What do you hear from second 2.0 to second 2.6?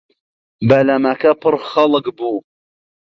بوو.